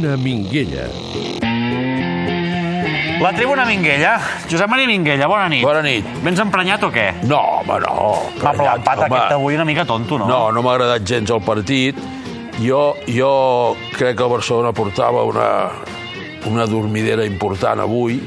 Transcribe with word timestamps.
tribuna 0.00 0.16
Minguella. 0.16 0.88
La 3.20 3.32
tribuna 3.34 3.64
Minguella. 3.66 4.18
Josep 4.48 4.66
Maria 4.66 4.86
Minguella, 4.86 5.26
bona 5.28 5.46
nit. 5.48 5.62
Bona 5.62 5.82
nit. 5.82 6.06
Vens 6.24 6.40
emprenyat 6.40 6.82
o 6.86 6.90
què? 6.90 7.10
No, 7.28 7.40
home, 7.60 7.76
no. 7.84 7.96
Va, 8.40 8.54
però 8.54 8.70
l'empat 8.70 8.96
Home, 8.96 9.08
aquest 9.10 9.34
avui 9.36 9.58
una 9.58 9.66
mica 9.68 9.84
tonto, 9.84 10.16
no? 10.16 10.26
No, 10.30 10.40
no 10.56 10.62
m'ha 10.64 10.72
agradat 10.78 11.04
gens 11.04 11.30
el 11.30 11.42
partit. 11.44 12.00
Jo, 12.60 12.96
jo 13.08 13.32
crec 13.92 14.16
que 14.16 14.24
el 14.24 14.32
Barcelona 14.32 14.72
portava 14.72 15.24
una, 15.28 15.50
una 16.48 16.66
dormidera 16.66 17.26
important 17.28 17.84
avui, 17.84 18.22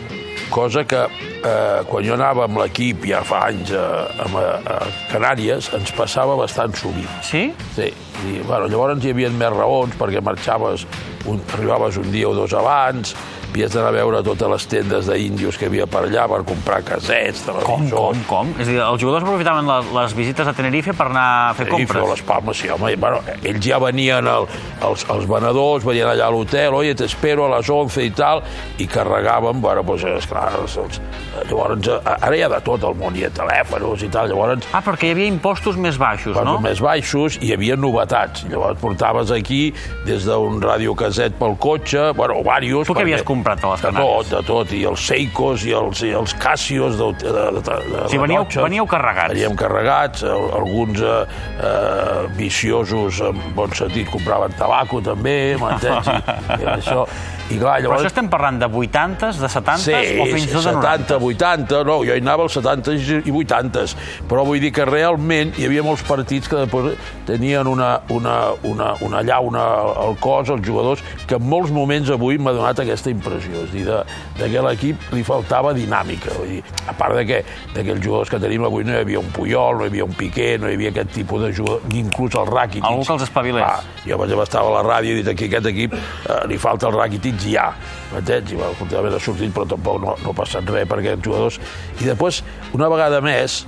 cosa 0.52 0.84
que 0.88 1.02
eh, 1.04 1.80
quan 1.90 2.06
jo 2.06 2.16
anava 2.16 2.48
amb 2.48 2.60
l'equip 2.62 3.06
ja 3.10 3.22
fa 3.28 3.46
anys 3.52 3.74
a, 3.78 3.86
a, 4.26 4.46
a 4.76 4.80
Canàries 5.12 5.70
ens 5.78 5.94
passava 5.98 6.38
bastant 6.40 6.76
sovint. 6.80 7.10
Sí? 7.26 7.46
Sí, 7.76 7.90
i, 7.92 8.42
bueno, 8.48 8.68
llavors 8.72 9.04
hi 9.04 9.14
havia 9.14 9.32
més 9.34 9.54
raons 9.56 9.96
perquè 10.00 10.24
marxaves, 10.24 10.88
un, 11.30 11.42
arribaves 11.58 12.00
un 12.02 12.12
dia 12.14 12.30
o 12.30 12.36
dos 12.38 12.56
abans, 12.58 13.16
havies 13.54 13.72
d'anar 13.76 13.92
a 13.92 13.96
veure 13.96 14.22
totes 14.26 14.50
les 14.50 14.66
tendes 14.72 15.06
d'índios 15.08 15.58
que 15.62 15.68
havia 15.70 15.86
per 15.88 16.04
allà 16.08 16.26
per 16.32 16.42
comprar 16.50 16.82
casets, 16.84 17.44
Com, 17.46 17.62
televisors... 17.62 17.94
com, 17.94 18.24
com? 18.28 18.54
És 18.58 18.68
a 18.68 18.72
dir, 18.72 18.80
els 18.82 19.02
jugadors 19.02 19.24
aprofitaven 19.28 19.70
la, 19.70 19.78
les 20.02 20.16
visites 20.18 20.50
a 20.50 20.54
Tenerife 20.58 20.96
per 20.98 21.08
anar 21.12 21.26
a 21.52 21.54
fer 21.58 21.68
I 21.68 21.74
compres. 21.76 22.10
les 22.16 22.24
palmes, 22.26 22.58
sí, 22.58 22.70
home. 22.74 22.92
I, 22.94 22.98
Bueno, 23.04 23.20
ells 23.44 23.60
ja 23.66 23.78
venien, 23.84 24.26
el, 24.32 24.46
els, 24.88 25.04
els 25.12 25.26
venedors, 25.28 25.84
venien 25.86 26.08
allà 26.08 26.30
a 26.30 26.34
l'hotel, 26.34 26.74
oi, 26.78 26.94
t'espero 26.98 27.46
a 27.46 27.58
les 27.58 27.70
11 27.70 28.06
i 28.08 28.12
tal, 28.16 28.42
i 28.80 28.88
carregaven, 28.88 29.60
bueno, 29.62 29.84
doncs, 29.84 30.06
esclar, 30.18 30.48
els, 30.62 30.78
els, 30.80 31.02
llavors, 31.50 31.90
ara 32.16 32.38
hi 32.38 32.44
ha 32.46 32.50
de 32.54 32.62
tot 32.66 32.84
al 32.88 32.96
món, 32.96 33.16
hi 33.20 33.26
ha 33.28 33.32
telèfons 33.36 34.06
i 34.08 34.10
tal, 34.14 34.30
llavors, 34.32 34.66
Ah, 34.74 34.82
perquè 34.86 35.10
hi 35.12 35.14
havia 35.18 35.28
impostos 35.30 35.76
més 35.78 35.98
baixos, 36.02 36.38
no? 36.48 36.58
més 36.64 36.80
baixos, 36.82 37.38
hi 37.44 37.52
havia 37.54 37.76
novetats. 37.78 38.46
Llavors 38.50 38.80
portaves 38.82 39.32
aquí 39.36 39.74
des 40.08 40.24
d'un 40.26 40.62
radiocaset 40.64 41.36
pel 41.38 41.58
cotxe, 41.62 42.12
bueno, 42.18 42.40
diversos... 42.44 42.88
Tu 42.88 42.96
què 42.96 43.04
havies 43.04 43.22
perquè- 43.22 43.28
comprat 43.44 43.64
a 43.64 43.72
les 43.74 43.82
De 43.82 43.88
Canàries? 43.88 44.08
tot, 44.08 44.30
de 44.32 44.42
tot, 44.48 44.72
i 44.72 44.84
els 44.88 45.04
Seicos 45.08 45.66
i 45.68 45.74
els, 45.76 46.02
i 46.08 46.12
els 46.16 46.34
Casios 46.40 46.96
de, 46.98 47.12
de, 47.20 47.32
de, 47.34 47.62
de, 47.62 47.76
de 47.92 48.08
Sí, 48.10 48.18
veníeu- 48.18 48.44
rellotges. 48.48 48.64
veníeu 48.64 48.88
carregats. 48.88 49.34
Veníem 49.34 49.56
carregats, 49.60 50.24
al- 50.24 50.50
alguns 50.62 51.02
eh, 51.02 51.26
eh, 51.60 52.28
viciosos, 52.38 53.20
en 53.22 53.42
bon 53.56 53.72
sentit, 53.76 54.08
compraven 54.10 54.56
tabaco 54.58 55.02
també, 55.02 55.56
m'entens? 55.60 56.08
I, 56.08 56.62
i 56.64 56.66
això... 56.78 57.04
I 57.52 57.58
clar, 57.60 57.76
Però 57.78 57.90
llavors... 57.90 58.02
això 58.02 58.12
estem 58.12 58.30
parlant 58.32 58.60
de 58.62 58.70
80s, 58.70 59.40
de 59.42 59.50
70s 59.52 60.22
o 60.24 60.28
fins 60.30 60.46
i 60.48 60.52
tot 60.54 60.64
de 60.64 60.74
90? 60.78 61.18
70, 61.18 61.18
80, 61.28 61.82
no, 61.90 61.98
jo 62.08 62.16
hi 62.16 62.22
anava 62.24 62.46
als 62.48 62.56
70 62.58 62.96
i 63.28 63.34
80, 63.34 63.84
però 64.30 64.46
vull 64.48 64.62
dir 64.64 64.72
que 64.76 64.86
realment 64.88 65.54
hi 65.60 65.68
havia 65.68 65.84
molts 65.86 66.06
partits 66.08 66.50
que 66.50 66.62
després 66.64 67.12
tenien 67.28 67.68
una, 67.68 67.92
una, 68.16 68.38
una, 68.70 68.94
una 69.04 69.24
llauna 69.28 69.66
al 70.06 70.18
cos, 70.24 70.54
els 70.56 70.64
jugadors, 70.66 71.04
que 71.28 71.38
en 71.40 71.48
molts 71.50 71.74
moments 71.76 72.12
avui 72.14 72.40
m'ha 72.40 72.56
donat 72.56 72.80
aquesta 72.84 73.12
impressió, 73.12 73.66
és 73.66 73.74
a 73.74 73.76
dir, 73.76 73.86
de, 73.90 74.00
de 74.40 74.50
que 74.54 74.62
a 74.62 74.66
l'equip 74.70 75.12
li 75.14 75.26
faltava 75.28 75.76
dinàmica, 75.76 76.34
vull 76.40 76.56
dir, 76.56 76.64
a 76.88 76.96
part 76.98 77.20
de 77.20 77.26
que, 77.28 77.44
de 77.76 77.84
que 77.84 77.96
els 77.98 78.04
jugadors 78.04 78.32
que 78.32 78.40
tenim 78.44 78.66
avui 78.70 78.88
no 78.88 78.96
hi 78.96 79.02
havia 79.04 79.22
un 79.22 79.32
Puyol, 79.36 79.82
no 79.82 79.88
hi 79.88 79.94
havia 79.94 80.08
un 80.08 80.16
Piqué, 80.18 80.54
no 80.62 80.72
hi 80.72 80.78
havia 80.78 80.94
aquest 80.94 81.14
tipus 81.20 81.44
de 81.44 81.52
jugador, 81.56 81.84
ni 81.92 82.04
inclús 82.06 82.40
el 82.40 82.48
Rakitic. 82.48 82.88
Algú 82.88 83.06
que 83.08 83.18
els 83.18 83.28
espavilés. 83.28 83.64
Ah, 83.66 83.82
jo, 84.06 84.16
exemple, 84.16 84.48
estava 84.48 84.72
a 84.72 84.76
la 84.80 84.84
ràdio 84.88 85.14
i 85.14 85.20
he 85.20 85.24
dit 85.24 85.38
que 85.38 85.50
aquest 85.50 85.70
equip 85.74 85.96
eh, 85.98 86.40
li 86.50 86.60
falta 86.62 86.90
el 86.90 86.98
Rakitic 86.98 87.33
ja, 87.42 87.70
m'entens? 88.14 88.52
I 88.52 88.60
bueno, 88.60 88.76
últimament 88.80 89.18
ha 89.18 89.24
sortit, 89.24 89.54
però 89.56 89.66
tampoc 89.70 90.04
no, 90.04 90.18
no 90.24 90.34
ha 90.34 90.38
passat 90.38 90.70
res 90.70 90.90
per 90.90 91.02
aquests 91.02 91.26
jugadors. 91.26 91.60
I 92.02 92.12
després, 92.12 92.44
una 92.78 92.92
vegada 92.92 93.22
més, 93.24 93.64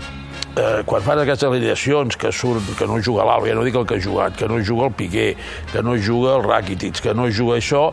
eh, 0.56 0.84
quan 0.88 1.04
fan 1.04 1.20
aquestes 1.22 1.48
alineacions 1.50 2.18
que 2.18 2.32
surt, 2.32 2.68
que 2.80 2.88
no 2.88 3.00
juga 3.04 3.26
l'Alba, 3.28 3.50
ja 3.50 3.56
no 3.58 3.64
dic 3.66 3.76
el 3.76 3.86
que 3.88 3.98
ha 3.98 4.02
jugat, 4.02 4.36
que 4.40 4.48
no 4.48 4.60
juga 4.64 4.88
el 4.88 4.94
Piqué, 4.96 5.28
que 5.72 5.84
no 5.84 5.96
juga 5.98 6.38
el 6.38 6.46
Rakitic, 6.46 7.02
que 7.04 7.14
no 7.14 7.28
juga 7.30 7.58
això, 7.60 7.84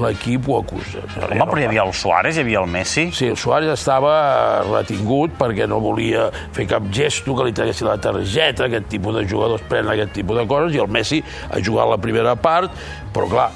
l'equip 0.00 0.48
ho 0.48 0.60
acusa. 0.60 1.04
Ja 1.14 1.26
Home, 1.26 1.40
no 1.40 1.48
però 1.50 1.62
hi 1.62 1.68
havia 1.68 1.84
el 1.84 1.92
Suárez, 1.92 2.36
hi 2.36 2.44
havia 2.44 2.62
el 2.64 2.70
Messi. 2.72 3.10
Sí, 3.12 3.28
el 3.32 3.36
Suárez 3.36 3.72
estava 3.74 4.62
retingut 4.70 5.36
perquè 5.38 5.68
no 5.68 5.80
volia 5.84 6.30
fer 6.56 6.66
cap 6.70 6.88
gesto 6.92 7.36
que 7.36 7.48
li 7.48 7.56
traguessin 7.56 7.90
la 7.90 7.98
targeta, 8.00 8.66
aquest 8.70 8.90
tipus 8.92 9.16
de 9.18 9.26
jugadors 9.28 9.64
prenen 9.68 9.92
aquest 9.92 10.16
tipus 10.16 10.40
de 10.40 10.46
coses, 10.48 10.74
i 10.74 10.82
el 10.82 10.90
Messi 10.92 11.22
ha 11.50 11.60
jugat 11.60 11.92
la 11.92 12.00
primera 12.00 12.36
part, 12.36 12.72
però 13.12 13.28
clar, 13.30 13.50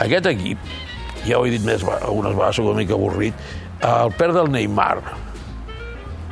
aquest 0.00 0.28
equip, 0.32 0.58
ja 1.28 1.38
ho 1.40 1.46
he 1.46 1.50
dit 1.56 1.64
més 1.66 1.82
algunes 1.84 2.34
vegades, 2.34 2.56
soc 2.56 2.66
una 2.70 2.78
mica 2.82 2.94
avorrit, 2.94 3.34
el 3.82 4.12
perdre 4.16 4.42
el 4.46 4.50
Neymar 4.54 4.98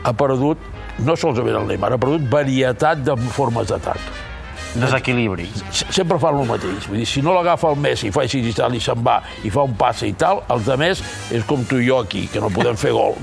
ha 0.04 0.12
perdut, 0.12 0.58
no 1.04 1.16
solament 1.16 1.56
el 1.62 1.66
Neymar, 1.72 1.92
ha 1.96 1.98
perdut 2.00 2.28
varietat 2.30 3.02
de 3.06 3.16
formes 3.34 3.68
d'atac 3.72 3.98
Desequilibri. 4.74 5.44
se- 5.70 5.86
sempre 5.92 6.18
fan 6.18 6.34
el 6.40 6.48
mateix. 6.48 6.88
Vull 6.88 6.98
dir, 6.98 7.06
si 7.06 7.20
no 7.22 7.32
l'agafa 7.32 7.68
el 7.70 7.76
Messi, 7.78 8.08
fa 8.10 8.22
així 8.24 8.40
i 8.42 8.52
tal, 8.52 8.74
i 8.74 8.80
se'n 8.82 9.04
va, 9.06 9.20
i 9.46 9.50
fa 9.50 9.62
un 9.62 9.74
passe 9.78 10.08
i 10.08 10.12
tal, 10.18 10.40
els 10.50 10.64
de 10.66 10.76
més 10.76 11.02
és 11.30 11.44
com 11.46 11.62
tu 11.64 11.78
i 11.78 11.86
jo 11.86 12.00
aquí, 12.02 12.24
que 12.26 12.40
no 12.42 12.50
podem 12.50 12.74
fer 12.76 12.90
gol. 12.90 13.14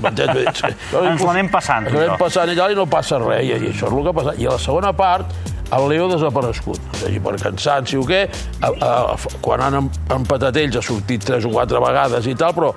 Ens 1.12 1.20
l'anem 1.28 1.50
passant, 1.52 1.84
Ens 1.90 1.92
l'anem 1.98 2.16
passant 2.16 2.48
i 2.48 2.56
tal, 2.56 2.72
i 2.72 2.74
no 2.78 2.86
passa 2.86 3.18
res, 3.20 3.44
i, 3.44 3.50
i 3.52 3.68
això 3.68 3.90
és 3.90 3.92
el 3.92 4.00
que 4.02 4.08
ha 4.08 4.16
passat. 4.22 4.40
I 4.40 4.46
a 4.48 4.54
la 4.56 4.58
segona 4.64 4.94
part, 4.96 5.26
el 5.72 5.88
Leo 5.88 6.08
desaparegut. 6.10 6.80
Sigui, 7.00 7.20
per 7.24 7.34
cansanci 7.40 7.96
o 7.98 8.04
què, 8.06 8.22
a, 8.62 8.70
a, 8.84 9.16
quan 9.44 9.62
han 9.64 9.78
em- 9.80 9.90
empatat 10.14 10.58
ells 10.60 10.76
ha 10.78 10.82
sortit 10.84 11.24
tres 11.24 11.46
o 11.48 11.52
quatre 11.54 11.80
vegades 11.82 12.28
i 12.28 12.34
tal, 12.38 12.54
però 12.56 12.72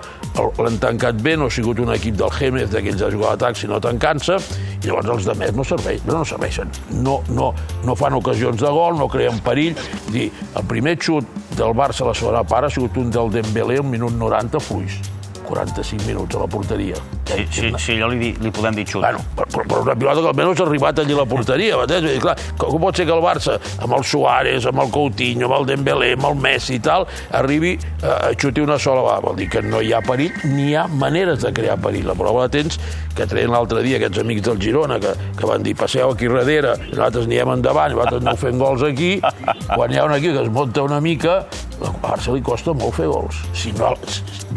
l'han 0.64 0.80
tancat 0.82 1.20
bé, 1.22 1.36
no 1.40 1.50
ha 1.50 1.54
sigut 1.54 1.80
un 1.84 1.94
equip 1.96 2.18
del 2.20 2.32
Gémez 2.36 2.70
d'aquells 2.72 3.02
de 3.02 3.12
jugar 3.14 3.34
a 3.34 3.36
l'atac, 3.36 3.60
sinó 3.60 3.80
tancant-se, 3.84 4.38
i 4.82 4.88
llavors 4.88 5.12
els 5.18 5.30
de 5.30 5.36
més 5.40 5.56
no, 5.56 5.66
serveix, 5.68 6.04
no, 6.08 6.24
serveixen. 6.28 6.72
No, 7.06 7.20
no, 7.30 7.52
no 7.86 7.98
fan 8.00 8.16
ocasions 8.18 8.62
de 8.62 8.72
gol, 8.72 8.98
no 9.00 9.10
creen 9.12 9.42
perill. 9.46 9.76
És 9.76 10.14
dir, 10.14 10.30
el 10.56 10.70
primer 10.70 10.98
xut 11.02 11.28
del 11.56 11.76
Barça 11.78 12.06
a 12.06 12.12
la 12.12 12.16
segona 12.18 12.44
part 12.48 12.68
ha 12.68 12.74
sigut 12.74 12.98
un 13.02 13.12
del 13.12 13.32
Dembélé, 13.34 13.80
un 13.84 13.92
minut 13.92 14.16
90 14.16 14.64
fluix. 14.64 15.15
45 15.48 16.08
minuts 16.08 16.36
a 16.36 16.44
la 16.44 16.48
porteria. 16.52 17.00
Sí, 17.26 17.46
sí, 17.52 17.72
sí 17.82 17.96
allò 17.96 18.10
li, 18.12 18.34
li 18.42 18.52
podem 18.54 18.76
dir 18.78 18.86
xut. 18.90 19.02
Bueno, 19.02 19.22
però, 19.36 19.64
però 19.66 19.82
una 19.86 19.96
pilota 19.98 20.22
que 20.22 20.32
almenys 20.34 20.62
ha 20.62 20.68
arribat 20.68 21.02
allà 21.02 21.16
a 21.16 21.22
la 21.22 21.28
porteria? 21.30 21.80
Vull 21.80 21.94
dir, 21.94 22.16
clar, 22.24 22.36
com 22.62 22.78
pot 22.82 23.00
ser 23.00 23.08
que 23.08 23.16
el 23.16 23.24
Barça, 23.24 23.58
amb 23.82 23.98
el 23.98 24.06
Suárez, 24.06 24.68
amb 24.70 24.84
el 24.84 24.92
Coutinho, 24.94 25.50
amb 25.50 25.58
el 25.60 25.70
Dembélé, 25.72 26.14
amb 26.18 26.30
el 26.32 26.38
Messi 26.44 26.78
i 26.78 26.84
tal, 26.84 27.08
arribi 27.36 27.76
eh, 27.78 28.12
a 28.12 28.34
xutar 28.36 28.66
una 28.66 28.80
sola 28.82 29.04
vegada? 29.06 29.26
Vol 29.26 29.40
dir 29.42 29.50
que 29.54 29.64
no 29.66 29.82
hi 29.82 29.94
ha 29.96 30.02
perill, 30.06 30.36
ni 30.52 30.70
hi 30.72 30.78
ha 30.78 30.86
maneres 30.92 31.42
de 31.46 31.54
crear 31.56 31.80
perill. 31.82 32.10
La 32.12 32.18
prova 32.18 32.46
la 32.46 32.52
tens 32.52 32.80
que 33.16 33.28
traien 33.30 33.54
l'altre 33.54 33.82
dia 33.86 34.00
aquests 34.00 34.22
amics 34.22 34.46
del 34.46 34.60
Girona, 34.62 35.00
que, 35.02 35.14
que 35.40 35.50
van 35.50 35.64
dir, 35.66 35.76
passeu 35.80 36.12
aquí 36.12 36.30
darrere, 36.32 36.76
nosaltres 36.92 37.30
anirem 37.30 37.56
endavant, 37.56 37.94
i 37.94 37.98
vosaltres 37.98 38.26
no 38.26 38.36
fent 38.40 38.60
gols 38.62 38.84
aquí, 38.86 39.12
quan 39.72 39.94
hi 39.94 40.02
ha 40.02 40.08
un 40.08 40.16
equip 40.18 40.36
que 40.36 40.44
es 40.44 40.52
munta 40.52 40.84
una 40.86 41.00
mica, 41.02 41.40
al 41.82 41.98
Barça 42.04 42.36
li 42.36 42.44
costa 42.46 42.76
molt 42.78 42.98
fer 43.00 43.10
gols. 43.12 43.42
Si 43.58 43.74
no, 43.76 43.94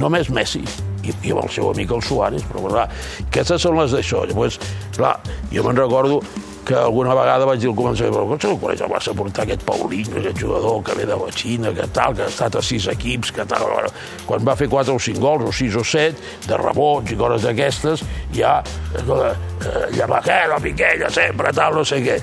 només 0.00 0.30
Messi 0.34 0.62
i, 0.62 1.12
i 1.12 1.32
amb 1.32 1.44
el 1.44 1.50
seu 1.52 1.70
amic 1.70 1.94
el 1.94 2.04
Suárez, 2.04 2.44
però 2.50 2.66
clar, 2.68 2.86
aquestes 3.26 3.64
són 3.64 3.78
les 3.80 3.94
d'això. 3.96 4.24
Llavors, 4.28 4.60
clar, 4.96 5.16
jo 5.52 5.64
me'n 5.66 5.80
recordo 5.80 6.20
que 6.68 6.76
alguna 6.76 7.14
vegada 7.16 7.46
vaig 7.48 7.62
dir 7.62 7.70
al 7.70 7.76
començament, 7.78 8.12
però 8.12 8.26
com 8.28 8.40
se 8.42 8.50
l'ocorreix 8.50 8.82
el 8.84 8.90
Barça 8.92 9.14
portar 9.16 9.46
aquest 9.46 9.62
Paulinho, 9.64 10.18
aquest 10.20 10.42
jugador 10.42 10.82
que 10.84 10.96
ve 10.98 11.06
de 11.08 11.16
la 11.16 11.30
Xina, 11.32 11.72
que 11.72 11.86
tal, 11.96 12.16
que 12.16 12.26
ha 12.26 12.28
estat 12.28 12.58
a 12.60 12.62
sis 12.62 12.90
equips, 12.92 13.32
que 13.32 13.46
tal... 13.48 13.88
Quan 14.28 14.44
va 14.44 14.56
fer 14.58 14.68
4 14.68 14.92
o 14.92 15.00
5 15.00 15.22
gols, 15.22 15.46
o 15.48 15.52
6 15.54 15.78
o 15.80 15.84
7, 15.88 16.26
de 16.44 16.58
rebots 16.60 17.14
i 17.14 17.16
coses 17.16 17.46
d'aquestes, 17.48 18.04
ja, 18.36 18.58
escolta, 18.92 19.32
eh, 19.64 20.44
la 20.52 20.60
piquella, 20.60 21.08
sempre, 21.08 21.54
tal, 21.56 21.80
no 21.80 21.86
sé 21.88 22.02
què. 22.04 22.20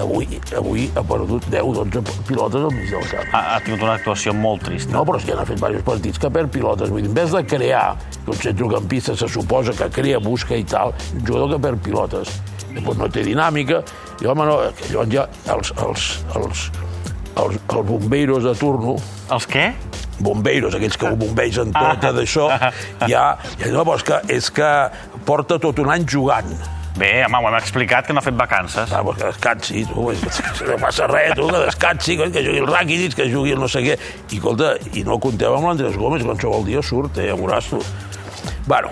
Avui, 0.00 0.26
avui 0.58 0.90
ha 0.96 1.06
perdut 1.06 1.46
10-12 1.54 2.26
pilotes 2.26 2.66
al 2.66 2.74
mig 2.74 2.90
del 2.90 3.06
camp. 3.06 3.30
Ha, 3.30 3.46
ha 3.54 3.58
tingut 3.62 3.86
una 3.86 3.94
actuació 4.00 4.34
molt 4.34 4.66
trista. 4.66 4.96
No, 4.96 5.06
però 5.06 5.22
és 5.22 5.28
que 5.28 5.38
han 5.38 5.46
fet 5.46 5.62
diversos 5.62 5.86
partits 5.86 6.18
que 6.18 6.34
perd 6.34 6.50
pilotes. 6.58 6.90
Vull 6.90 7.06
dir, 7.06 7.12
en 7.14 7.18
vez 7.22 7.34
de 7.38 7.46
crear, 7.46 7.88
un 8.26 8.38
centrocampista 8.42 9.14
se 9.14 9.30
suposa 9.30 9.78
que 9.78 9.92
crea, 9.94 10.18
busca 10.18 10.58
i 10.58 10.66
tal, 10.66 10.96
un 11.14 11.22
jugador 11.22 11.54
que 11.54 11.66
perd 11.68 11.86
pilotes. 11.86 12.40
Després 12.70 12.98
no 13.00 13.10
té 13.12 13.24
dinàmica, 13.26 13.82
i 14.22 14.30
home, 14.30 14.46
no, 14.48 14.58
que 14.78 14.90
llavors 14.92 15.14
ja 15.14 15.26
els, 15.54 15.72
els, 15.86 16.08
els, 16.38 16.66
els, 17.36 17.60
els 17.60 17.86
bombeiros 17.88 18.46
de 18.46 18.56
turno, 18.58 18.96
Els 19.30 19.48
què? 19.50 19.70
bombeiros, 20.20 20.74
aquells 20.76 20.98
que 21.00 21.08
ho 21.08 21.16
bombegen 21.16 21.72
tot, 21.72 22.04
ah. 22.04 22.12
d'això, 22.12 22.50
ja, 23.08 23.24
ja 23.60 23.72
no, 23.72 23.86
és 23.94 24.04
que, 24.04 24.20
és 24.36 24.50
que 24.52 24.68
porta 25.26 25.58
tot 25.62 25.80
un 25.80 25.90
any 25.92 26.04
jugant. 26.08 26.52
Bé, 26.98 27.22
home, 27.24 27.38
ho 27.38 27.48
hem 27.48 27.56
explicat 27.56 28.08
que 28.08 28.12
no 28.12 28.20
ha 28.20 28.24
fet 28.26 28.36
vacances. 28.36 28.90
Ah, 28.92 29.00
pues 29.06 29.16
que 29.16 29.28
descansi, 29.30 29.84
tu, 29.88 30.08
no 30.68 30.78
passa 30.82 31.06
res, 31.08 31.32
tu, 31.38 31.46
que 31.48 31.62
descansi, 31.64 32.16
que 32.18 32.30
que 32.34 32.42
jugui 32.44 32.60
el 32.60 32.68
Rakitic, 32.68 33.14
que 33.16 33.28
jugui 33.30 33.54
el 33.54 33.62
no 33.62 33.68
sé 33.70 33.84
què. 33.86 33.96
I, 34.28 34.40
escolta, 34.40 34.74
i 34.92 35.04
no 35.06 35.20
compteu 35.22 35.56
amb 35.56 35.70
l'Andrés 35.70 35.96
Gómez, 35.96 36.26
qualsevol 36.26 36.66
dia 36.66 36.82
surt, 36.84 37.22
eh, 37.22 37.30
ja 37.30 37.38
veuràs 37.38 37.70
tu. 37.70 37.80
Bueno, 38.66 38.90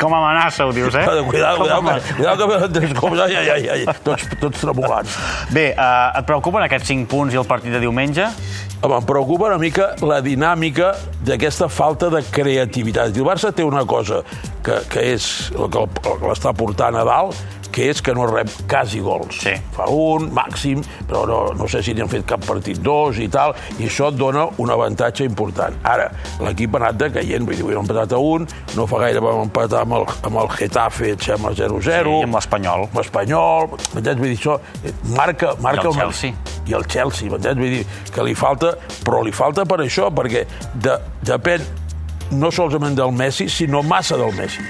Com 0.00 0.14
a 0.14 0.18
amenaça, 0.18 0.66
ho 0.66 0.72
dius, 0.72 0.94
eh? 0.94 1.04
a 1.04 1.24
cuidado, 1.24 1.64
amenaça. 1.70 2.14
cuidado, 2.14 2.48
que 2.48 2.58
l'Andrés 2.58 2.92
Gómez, 2.92 3.20
ai, 3.20 3.36
ai, 3.36 3.50
ai, 3.50 3.68
ai, 3.70 3.94
tots, 4.04 4.28
tots 4.40 4.60
tremolants. 4.60 5.18
Bé, 5.50 5.72
eh, 5.72 6.18
et 6.20 6.28
preocupen 6.28 6.64
aquests 6.66 6.92
5 6.92 7.08
punts 7.10 7.34
i 7.34 7.40
el 7.40 7.46
partit 7.48 7.74
de 7.74 7.82
diumenge? 7.82 8.28
Home, 8.78 8.94
em 8.94 9.06
preocupa 9.06 9.48
una 9.48 9.58
mica 9.58 9.88
la 10.06 10.20
dinàmica 10.22 10.92
d'aquesta 11.26 11.66
falta 11.68 12.12
de 12.14 12.22
creativitat. 12.30 13.10
El 13.16 13.26
Barça 13.26 13.50
té 13.50 13.66
una 13.66 13.82
cosa 13.90 14.22
que, 14.62 14.76
que 14.92 15.06
és 15.16 15.26
que 15.50 15.82
el 15.82 15.88
que 16.06 16.28
l'està 16.28 16.54
portant 16.54 16.94
a 16.94 17.02
dalt, 17.08 17.34
que 17.78 17.86
és 17.92 18.00
que 18.02 18.10
no 18.10 18.24
rep 18.26 18.50
quasi 18.66 18.98
gols. 18.98 19.36
Sí. 19.44 19.52
Fa 19.76 19.84
un, 19.94 20.26
màxim, 20.34 20.80
però 21.06 21.22
no, 21.30 21.36
no 21.54 21.68
sé 21.70 21.78
si 21.86 21.92
n'hi 21.94 22.02
han 22.02 22.10
fet 22.10 22.24
cap 22.26 22.42
partit 22.42 22.80
dos 22.82 23.20
i 23.22 23.28
tal, 23.30 23.54
i 23.78 23.86
això 23.86 24.08
et 24.10 24.16
dona 24.18 24.48
un 24.58 24.72
avantatge 24.74 25.28
important. 25.28 25.76
Ara, 25.86 26.08
l'equip 26.42 26.74
ha 26.74 26.80
anat 26.82 26.98
decaient, 27.04 27.46
vull 27.46 27.54
dir, 27.54 27.62
avui 27.62 27.76
hem 27.76 27.84
empatat 27.84 28.16
a 28.16 28.20
un, 28.32 28.48
no 28.74 28.88
fa 28.90 29.04
gaire 29.04 29.22
vam 29.22 29.44
empatar 29.44 29.84
amb 29.86 29.94
el, 30.00 30.08
amb 30.26 30.40
el 30.42 30.50
Getafe, 30.56 31.12
et 31.14 31.28
sembla 31.28 31.54
0-0. 31.54 31.84
Sí, 31.86 32.26
amb 32.26 32.40
l'Espanyol. 32.40 32.88
Amb 32.88 32.98
l'Espanyol, 32.98 33.70
m'entens? 33.94 34.18
Vull 34.24 34.32
dir, 34.32 34.40
això 34.40 34.58
eh, 34.82 34.94
marca, 35.14 35.54
marca 35.62 35.86
I 35.86 35.92
el 35.92 35.92
el 35.92 36.00
Chelsea. 36.00 36.58
I 36.66 36.78
el 36.80 36.88
Chelsea, 36.90 37.30
m'entens? 37.30 37.62
Vull 37.62 37.78
dir 37.78 38.10
que 38.10 38.26
li 38.26 38.34
falta, 38.42 38.74
però 39.06 39.22
li 39.22 39.36
falta 39.44 39.68
per 39.70 39.78
això, 39.86 40.10
perquè 40.18 40.48
de, 40.74 40.98
depèn 41.30 41.62
no 42.42 42.50
solament 42.50 42.98
del 42.98 43.14
Messi, 43.14 43.46
sinó 43.52 43.86
massa 43.86 44.18
del 44.18 44.34
Messi. 44.34 44.66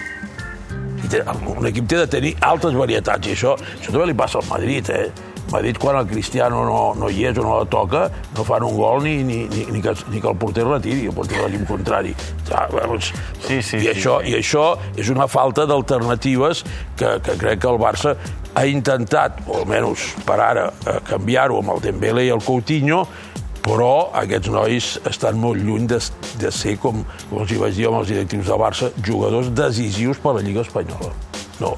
Té, 1.09 1.23
un 1.57 1.67
equip 1.71 1.89
té 1.89 2.03
de 2.03 2.07
tenir 2.11 2.35
altres 2.45 2.77
varietats, 2.77 3.29
i 3.29 3.35
això, 3.37 3.57
això 3.79 3.95
també 3.95 4.11
li 4.11 4.17
passa 4.19 4.43
al 4.43 4.49
Madrid, 4.51 4.91
eh? 4.93 5.09
Madrid, 5.49 5.79
quan 5.81 5.97
el 5.97 6.07
Cristiano 6.07 6.61
no, 6.67 6.81
no 6.95 7.09
hi 7.09 7.23
és 7.25 7.39
o 7.41 7.45
no 7.47 7.55
la 7.63 7.69
toca, 7.73 8.03
no 8.37 8.45
fan 8.45 8.67
un 8.67 8.75
gol 8.77 9.01
ni, 9.07 9.15
ni, 9.25 9.39
ni, 9.49 9.65
ni, 9.73 9.81
que, 9.81 9.95
ni 10.13 10.21
que 10.21 10.29
el 10.29 10.37
porter 10.37 10.67
retiri, 10.67 11.07
el 11.09 11.15
porter 11.17 11.39
de 11.41 11.47
l'equip 11.47 11.71
contrari. 11.71 12.13
Ah, 12.53 12.67
doncs, 12.75 13.15
Sí, 13.47 13.63
sí, 13.63 13.79
I, 13.79 13.81
sí, 13.81 13.89
això, 13.95 14.19
sí. 14.21 14.35
I 14.35 14.37
això 14.43 14.67
és 15.01 15.09
una 15.09 15.25
falta 15.31 15.65
d'alternatives 15.65 16.65
que, 16.99 17.15
que 17.25 17.39
crec 17.41 17.63
que 17.65 17.71
el 17.73 17.81
Barça 17.81 18.13
ha 18.59 18.67
intentat, 18.69 19.41
o 19.47 19.63
almenys 19.63 20.11
per 20.29 20.37
ara, 20.43 20.69
eh, 20.85 20.99
canviar-ho 21.09 21.63
amb 21.63 21.77
el 21.77 21.83
Dembélé 21.89 22.27
i 22.29 22.33
el 22.35 22.45
Coutinho, 22.45 23.07
però 23.65 24.11
aquests 24.23 24.51
nois 24.53 24.91
estan 25.09 25.39
molt 25.41 25.63
lluny 25.63 25.87
de, 25.91 26.01
de 26.41 26.51
ser, 26.55 26.77
com, 26.83 27.05
com 27.29 27.43
els 27.43 27.53
hi 27.53 27.61
vaig 27.61 27.79
dir 27.79 27.89
amb 27.91 28.01
els 28.01 28.11
directius 28.13 28.51
del 28.51 28.61
Barça, 28.61 28.91
jugadors 29.05 29.53
decisius 29.55 30.21
per 30.23 30.39
la 30.39 30.45
Lliga 30.45 30.65
Espanyola. 30.67 31.13
No, 31.59 31.75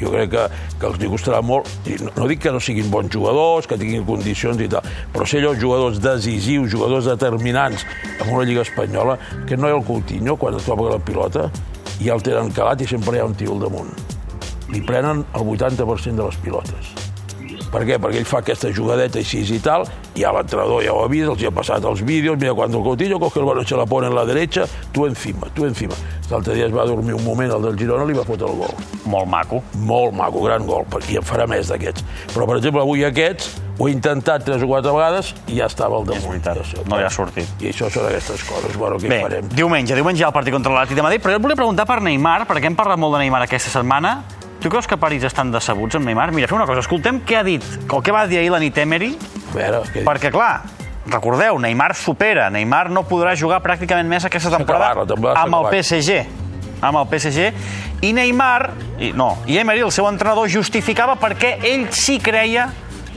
jo 0.00 0.10
crec 0.10 0.32
que, 0.32 0.44
que 0.80 0.88
els 0.88 1.04
costarà 1.12 1.40
molt, 1.44 1.68
no, 2.02 2.12
no 2.16 2.28
dic 2.30 2.42
que 2.44 2.52
no 2.54 2.62
siguin 2.62 2.90
bons 2.90 3.12
jugadors, 3.14 3.68
que 3.70 3.78
tinguin 3.80 4.06
condicions 4.06 4.60
i 4.62 4.68
tal, 4.70 4.86
però 5.14 5.28
ser 5.28 5.42
allò 5.42 5.54
jugadors 5.60 6.00
decisius, 6.02 6.72
jugadors 6.72 7.08
determinants 7.10 7.86
en 8.18 8.26
una 8.28 8.44
Lliga 8.48 8.64
Espanyola, 8.66 9.18
que 9.48 9.58
no 9.58 9.70
hi 9.70 9.74
ha 9.74 9.78
el 9.78 9.86
Coutinho, 9.86 10.36
quan 10.40 10.58
es 10.58 10.66
toca 10.66 10.90
la 10.90 11.00
pilota, 11.02 11.48
i 12.02 12.10
el 12.10 12.22
tenen 12.26 12.50
calat 12.54 12.82
i 12.82 12.90
sempre 12.90 13.18
hi 13.18 13.22
ha 13.22 13.30
un 13.30 13.38
tio 13.38 13.54
al 13.54 13.66
damunt. 13.68 13.94
Li 14.74 14.82
prenen 14.82 15.22
el 15.36 15.50
80% 15.54 16.18
de 16.18 16.26
les 16.26 16.40
pilotes. 16.42 16.94
Per 17.74 17.82
què? 17.82 17.96
Perquè 17.98 18.20
ell 18.22 18.28
fa 18.28 18.38
aquesta 18.38 18.70
jugadeta 18.70 19.18
així 19.18 19.40
i 19.50 19.58
tal, 19.58 19.82
i 20.14 20.22
ja 20.22 20.30
l'entrenador 20.34 20.84
ja 20.84 20.92
ho 20.94 21.00
ha 21.02 21.08
vist, 21.10 21.26
els 21.26 21.42
hi 21.42 21.48
ha 21.48 21.50
passat 21.54 21.82
els 21.90 22.04
vídeos, 22.06 22.38
mira, 22.38 22.54
quan 22.54 22.70
el 22.70 22.84
Coutinho 22.86 23.18
coge 23.18 23.40
el 23.42 23.48
balón, 23.48 23.66
se 23.66 23.74
la 23.74 23.86
pone 23.86 24.06
en 24.06 24.14
la 24.14 24.24
derecha, 24.24 24.68
tu 24.92 25.06
encima, 25.08 25.48
tu 25.56 25.66
encima. 25.66 25.98
L'altre 26.30 26.54
dia 26.54 26.68
es 26.68 26.74
va 26.74 26.86
dormir 26.86 27.16
un 27.18 27.24
moment, 27.24 27.50
el 27.50 27.66
del 27.66 27.76
Girona 27.78 28.06
li 28.06 28.14
va 28.14 28.22
fotre 28.24 28.46
el 28.46 28.60
gol. 28.62 28.78
Molt 29.10 29.26
maco. 29.28 29.60
Molt 29.74 30.14
maco, 30.14 30.44
gran 30.46 30.66
gol, 30.66 30.86
perquè 30.90 31.16
i 31.16 31.18
en 31.18 31.26
farà 31.26 31.48
més 31.50 31.68
d'aquests. 31.72 32.06
Però, 32.30 32.46
per 32.46 32.60
exemple, 32.60 32.84
avui 32.84 33.02
aquests 33.04 33.50
ho 33.74 33.88
he 33.88 33.92
intentat 33.92 34.46
tres 34.46 34.62
o 34.62 34.70
quatre 34.70 34.94
vegades 34.94 35.32
i 35.50 35.58
ja 35.58 35.66
estava 35.66 35.98
al 35.98 36.06
damunt. 36.06 36.22
És 36.22 36.30
veritat, 36.30 36.62
I 36.62 36.62
això, 36.62 36.86
no 36.86 37.00
li 37.00 37.08
ha 37.08 37.10
sortit. 37.10 37.50
I 37.58 37.72
això 37.72 37.90
són 37.90 38.06
aquestes 38.06 38.46
coses, 38.46 38.78
bueno, 38.78 39.02
què 39.02 39.10
Bé, 39.10 39.18
hi 39.18 39.26
farem? 39.26 39.50
diumenge, 39.50 39.98
diumenge 39.98 40.22
hi 40.22 40.28
ha 40.28 40.30
el 40.30 40.36
partit 40.38 40.54
contra 40.54 40.72
l'Atlètic 40.76 41.02
de 41.02 41.08
Madrid, 41.08 41.26
però 41.26 41.34
jo 41.34 41.42
et 41.42 41.48
volia 41.48 41.58
preguntar 41.58 41.90
per 41.90 41.98
Neymar, 42.06 42.44
perquè 42.46 42.70
hem 42.70 42.78
parlat 42.78 43.02
molt 43.02 43.18
de 43.18 43.24
Neymar 43.26 43.42
aquesta 43.48 43.74
setmana. 43.74 44.20
Tu 44.64 44.70
creus 44.72 44.86
que 44.88 44.96
a 44.96 45.00
París 45.00 45.20
estan 45.28 45.50
decebuts 45.52 45.98
amb 45.98 46.08
Neymar? 46.08 46.30
Mira, 46.32 46.48
fem 46.48 46.56
una 46.56 46.64
cosa, 46.64 46.80
escoltem 46.80 47.18
què 47.28 47.36
ha 47.36 47.42
dit, 47.44 47.64
o 47.92 47.98
què 48.00 48.14
va 48.16 48.22
dir 48.24 48.38
ahir 48.40 48.48
la 48.48 48.62
nit 48.62 48.78
Emery, 48.80 49.10
veure, 49.52 49.82
què... 49.92 50.06
perquè, 50.06 50.30
clar, 50.32 50.62
recordeu, 51.04 51.60
Neymar 51.60 51.90
supera, 52.00 52.46
Neymar 52.48 52.86
no 52.88 53.02
podrà 53.04 53.34
jugar 53.36 53.60
pràcticament 53.60 54.08
més 54.08 54.24
aquesta 54.24 54.54
temporada 54.54 54.94
acabat, 54.94 55.12
temporada 55.12 55.36
s'ha 55.36 55.44
amb 55.50 55.58
el. 55.60 55.68
PSG 55.76 56.44
amb 56.84 56.98
el 57.02 57.06
PSG, 57.12 57.52
i 58.08 58.12
Neymar, 58.16 58.70
i, 59.00 59.12
no, 59.16 59.34
i 59.48 59.58
Emery, 59.60 59.84
el 59.84 59.92
seu 59.94 60.08
entrenador, 60.08 60.48
justificava 60.52 61.16
perquè 61.20 61.58
ell 61.64 61.86
sí 61.96 62.18
creia 62.20 62.70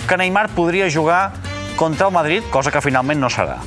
que 0.08 0.20
Neymar 0.20 0.50
podria 0.56 0.88
jugar 0.92 1.32
contra 1.80 2.08
el 2.08 2.16
Madrid, 2.16 2.48
cosa 2.52 2.72
que 2.72 2.84
finalment 2.84 3.20
no 3.24 3.32
serà. 3.32 3.58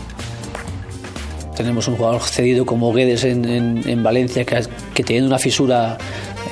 Tenemos 1.63 1.89
un 1.89 1.97
jugador 1.97 2.21
cedido 2.23 2.65
como 2.67 2.93
Guedes 2.93 3.25
en, 3.25 3.45
en- 3.45 3.83
en 3.89 4.03
Valencia 4.03 4.45
que, 4.45 4.63
que 4.95 5.03
teniendo 5.05 5.29
una 5.29 5.39
fisura 5.39 5.99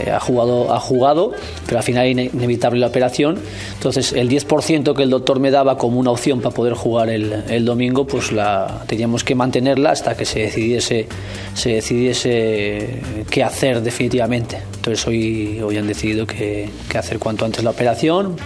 eh, 0.04 0.10
ha, 0.10 0.20
jugado, 0.20 0.72
ha 0.74 0.78
jugado, 0.80 1.32
pero 1.66 1.78
al 1.78 1.82
final 1.82 2.06
ine- 2.06 2.30
inevitable 2.32 2.78
la 2.78 2.88
operación. 2.88 3.38
Entonces 3.74 4.12
el 4.12 4.28
10% 4.28 4.94
que 4.94 5.02
el 5.02 5.10
doctor 5.10 5.40
me 5.40 5.50
daba 5.50 5.78
como 5.78 5.98
una 5.98 6.10
opción 6.10 6.40
para 6.40 6.54
poder 6.54 6.74
jugar 6.74 7.08
el, 7.08 7.64
domingo, 7.64 8.06
pues 8.06 8.32
la 8.32 8.84
teníamos 8.86 9.24
que 9.24 9.34
mantenerla 9.34 9.90
hasta 9.92 10.14
que 10.16 10.24
se 10.24 10.40
decidiese, 10.40 11.06
se 11.54 11.70
decidiese 11.70 13.00
qué 13.30 13.42
hacer 13.42 13.80
definitivamente. 13.80 14.58
Entonces 14.76 15.06
hoy, 15.06 15.60
hoy 15.60 15.76
han 15.78 15.86
decidido 15.86 16.26
que, 16.26 16.68
hacer 16.94 17.18
cuanto 17.18 17.44
antes 17.44 17.64
la 17.64 17.70
operación 17.70 18.36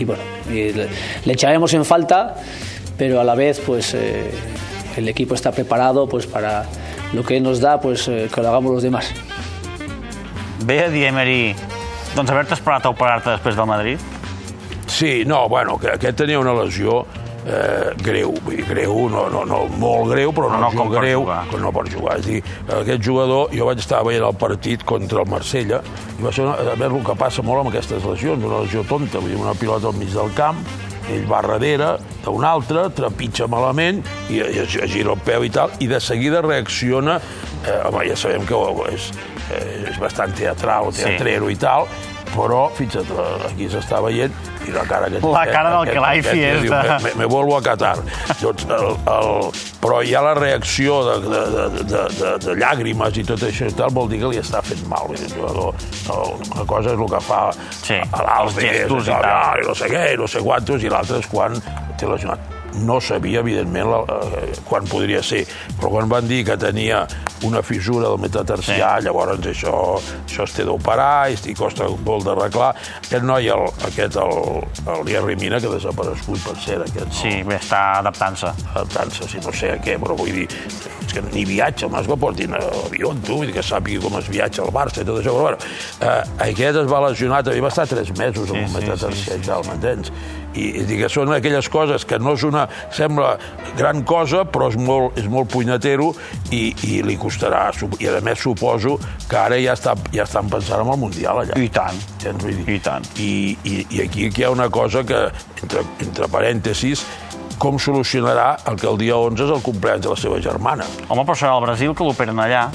y 0.00 0.04
bueno, 0.04 0.22
le 0.50 1.32
echaremos 1.32 1.72
en 1.74 1.84
falta, 1.84 2.36
pero 2.96 3.20
a 3.20 3.24
la 3.24 3.34
vez 3.34 3.60
pues 3.64 3.94
eh, 3.94 4.30
el 4.96 5.08
equipo 5.08 5.34
está 5.34 5.52
preparado 5.52 6.08
pues 6.08 6.26
para 6.26 6.64
lo 7.12 7.24
que 7.24 7.40
nos 7.40 7.60
da 7.60 7.80
pues 7.80 8.08
eh, 8.08 8.28
que 8.32 8.40
lo 8.40 8.48
hagamos 8.48 8.72
los 8.72 8.82
demás. 8.82 9.10
Ve 10.64 10.84
a 10.84 10.88
dir 10.88 11.04
Emery, 11.04 11.54
doncs 12.14 12.30
haver-te 12.30 12.54
esperat 12.54 12.86
a 12.86 12.92
operar-te 12.92 13.32
després 13.34 13.56
del 13.56 13.66
Madrid? 13.66 13.98
Sí, 14.86 15.24
no, 15.26 15.48
bueno, 15.48 15.78
que 15.78 15.90
aquest 15.90 16.18
tenia 16.20 16.38
una 16.38 16.52
lesió 16.54 17.02
eh, 17.46 17.90
greu, 18.02 18.34
vull 18.44 18.56
dir, 18.56 18.66
greu, 18.68 19.08
no, 19.10 19.24
no, 19.32 19.42
no 19.48 19.62
molt 19.80 20.12
greu, 20.12 20.32
però 20.34 20.50
no, 20.52 20.60
no 20.62 20.70
com 20.74 20.92
per 20.92 21.00
greu, 21.00 21.26
però 21.50 21.62
no 21.64 21.72
per 21.74 21.86
jugar. 21.90 22.18
És 22.20 22.28
a 22.28 22.30
dir, 22.30 22.42
aquest 22.78 23.04
jugador, 23.06 23.50
jo 23.56 23.66
vaig 23.68 23.82
estar 23.82 24.02
veient 24.06 24.26
el 24.28 24.38
partit 24.38 24.84
contra 24.86 25.24
el 25.24 25.30
Marsella, 25.32 25.82
i 26.18 26.22
va 26.22 26.34
ser 26.34 26.46
una, 26.46 26.54
a 26.54 26.76
veure 26.76 27.00
el 27.00 27.06
que 27.06 27.18
passa 27.18 27.44
molt 27.46 27.64
amb 27.64 27.72
aquestes 27.72 28.06
lesions, 28.06 28.46
una 28.46 28.62
lesió 28.66 28.84
tonta, 28.88 29.18
vull 29.18 29.34
dir, 29.34 29.40
una 29.40 29.56
pilota 29.58 29.90
al 29.90 29.98
mig 29.98 30.12
del 30.14 30.32
camp, 30.38 30.62
ell 31.10 31.24
va 31.30 31.40
darrere 31.42 31.96
d'un 32.24 32.44
altre, 32.44 32.86
trepitja 32.94 33.48
malament, 33.50 34.02
i, 34.30 34.38
i 34.38 34.66
gira 34.68 35.12
el 35.16 35.18
peu 35.24 35.44
i 35.44 35.50
tal, 35.50 35.70
i 35.80 35.88
de 35.90 35.98
seguida 36.00 36.40
reacciona, 36.44 37.18
eh, 37.66 37.80
home, 37.88 38.04
ja 38.08 38.16
sabem 38.16 38.46
que 38.46 38.54
és, 38.92 39.10
eh, 39.50 39.90
és 39.90 39.98
bastant 39.98 40.34
teatral, 40.38 40.92
Sí. 40.92 41.02
teatrero 41.04 41.50
i 41.50 41.56
tal, 41.56 41.88
però, 42.34 42.62
fixa't, 42.76 43.08
eh, 43.12 43.46
aquí 43.50 43.68
s'està 43.72 44.00
veient, 44.04 44.32
i 44.66 44.72
la 44.74 44.84
cara 44.88 45.08
que... 45.10 45.20
La 45.22 45.44
cara 45.50 45.70
del 45.74 45.80
aquest- 45.82 45.94
Kelaifi 45.96 46.28
aquest 46.28 46.56
és 46.56 46.62
diu, 46.62 46.72
de- 46.72 46.82
Me, 46.82 46.98
me, 47.04 47.12
me 47.22 47.26
vuelvo 47.32 47.56
a 47.56 47.62
Qatar. 47.62 47.96
doncs, 48.40 48.64
el, 48.68 48.88
el, 49.16 49.50
però 49.82 50.00
hi 50.06 50.14
ha 50.14 50.22
la 50.22 50.34
reacció 50.38 51.00
de, 51.08 51.16
de, 51.28 51.42
de, 51.56 51.84
de, 51.92 52.02
de, 52.20 52.32
de 52.46 52.56
llàgrimes 52.60 53.18
i 53.18 53.24
tot 53.26 53.42
això 53.48 53.68
i 53.68 53.76
tal, 53.78 53.90
vol 53.94 54.08
dir 54.12 54.20
que 54.22 54.30
li 54.32 54.38
està 54.42 54.62
fent 54.62 54.82
mal. 54.90 55.10
El 55.12 55.28
jugador, 55.34 55.74
una 56.54 56.64
cosa 56.66 56.94
és 56.94 56.98
el 56.98 57.08
que 57.10 57.20
fa 57.20 57.42
Sí, 57.82 57.98
a 57.98 58.22
i 59.62 59.66
no 59.68 59.74
sé 59.74 59.90
què, 59.92 60.04
i 60.14 60.16
no 60.20 60.26
sé 60.30 60.40
quantos, 60.46 60.82
i 60.82 60.88
l'altre 60.92 61.18
és 61.22 61.26
quan 61.30 61.58
té 61.98 62.06
lesionat. 62.06 62.38
No 62.72 63.00
sabia, 63.00 63.40
evidentment, 63.40 63.88
la, 63.90 64.00
eh, 64.40 64.52
quan 64.68 64.86
podria 64.88 65.22
ser, 65.22 65.44
però 65.78 65.90
quan 65.92 66.08
van 66.08 66.28
dir 66.28 66.42
que 66.46 66.56
tenia 66.56 67.02
una 67.44 67.60
fissura 67.62 68.08
del 68.08 68.18
metatarsià, 68.22 68.98
sí. 68.98 69.04
llavors 69.06 69.46
això, 69.50 69.74
això 70.24 70.46
es 70.46 70.54
té 70.56 70.64
d'operar 70.64 71.30
i, 71.32 71.36
i 71.50 71.54
costa 71.58 71.88
molt 72.06 72.24
d'arreglar. 72.28 72.72
Aquest 73.02 73.26
noi, 73.26 73.48
el, 73.52 73.66
aquest, 73.88 74.16
el, 74.22 74.62
el 74.94 75.04
Jerry 75.10 75.36
Mina, 75.36 75.60
que 75.60 75.68
ha 75.68 75.74
desaparegut, 75.76 76.40
per 76.46 76.56
cert, 76.62 76.86
aquest, 76.88 77.06
no? 77.10 77.18
Sí, 77.20 77.34
bé, 77.46 77.58
està 77.58 77.82
adaptant-se. 78.00 78.52
adaptant-se, 78.72 79.28
si 79.28 79.42
no 79.44 79.52
sé 79.52 79.74
a 79.74 79.80
què, 79.82 79.98
però 80.00 80.16
vull 80.18 80.32
dir, 80.32 80.46
és 81.02 81.12
que 81.12 81.22
ni 81.32 81.44
viatja, 81.48 81.86
el 81.86 81.92
mas 81.92 82.06
que 82.08 82.16
portin 82.16 82.54
a 82.56 82.62
l'avió, 82.62 83.12
tu, 83.26 83.40
vull 83.42 83.50
dir 83.50 83.56
que 83.58 83.66
sàpiga 83.66 84.00
com 84.06 84.16
es 84.20 84.30
viatja 84.32 84.62
al 84.64 84.72
Barça 84.74 85.02
i 85.02 85.08
tot 85.08 85.18
això, 85.20 85.34
però 85.34 85.50
bueno, 85.50 85.58
eh, 86.00 86.46
aquest 86.48 86.78
es 86.84 86.88
va 86.88 87.02
lesionar, 87.08 87.42
també 87.44 87.60
va 87.60 87.72
estar 87.74 87.86
tres 87.90 88.14
mesos 88.16 88.48
amb 88.48 88.62
Sí, 88.62 88.62
un 88.62 88.70
sí, 88.70 88.78
metatarsià 88.78 89.36
i 89.36 89.44
tal, 89.46 89.66
m'entens? 89.68 90.12
I, 90.54 90.84
que 90.86 91.08
són 91.12 91.32
aquelles 91.34 91.68
coses 91.72 92.04
que 92.08 92.18
no 92.20 92.34
és 92.36 92.44
una, 92.48 92.66
sembla 92.92 93.34
gran 93.78 94.02
cosa, 94.08 94.44
però 94.44 94.68
és 94.72 94.76
molt, 94.76 95.18
és 95.20 95.28
molt 95.32 95.50
punyetero 95.52 96.12
i, 96.50 96.72
i 96.88 97.00
li 97.06 97.16
costarà, 97.20 97.64
i 97.98 98.08
a 98.10 98.20
més 98.24 98.42
suposo 98.42 98.98
que 99.28 99.38
ara 99.38 99.58
ja, 99.60 99.76
està, 99.78 99.96
ja 100.12 100.26
estan 100.26 100.50
pensant 100.52 100.84
en 100.84 100.92
el 100.92 101.00
Mundial 101.00 101.42
allà. 101.42 101.58
I 101.58 101.68
tant. 101.72 101.98
Saps? 102.22 102.44
Vull 102.44 102.62
dir, 102.62 102.76
I 102.76 102.80
tant. 102.84 103.08
I, 103.16 103.32
i, 103.64 103.82
I 103.88 104.04
aquí 104.06 104.28
hi 104.28 104.46
ha 104.46 104.52
una 104.52 104.68
cosa 104.72 105.04
que, 105.06 105.24
entre, 105.62 105.84
entre 106.04 106.28
parèntesis, 106.32 107.06
com 107.62 107.78
solucionarà 107.78 108.56
el 108.70 108.78
que 108.80 108.88
el 108.90 108.98
dia 108.98 109.18
11 109.18 109.46
és 109.46 109.52
el 109.54 109.62
compleanys 109.62 110.06
de 110.06 110.10
la 110.10 110.18
seva 110.18 110.40
germana. 110.42 110.88
Home, 111.08 111.22
però 111.22 111.38
serà 111.38 111.54
el 111.58 111.62
Brasil 111.66 111.94
que 111.94 112.06
l'operen 112.06 112.42
allà. 112.42 112.66